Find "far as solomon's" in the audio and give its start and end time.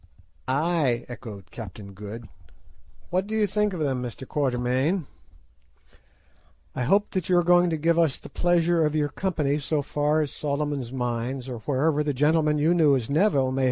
9.83-10.91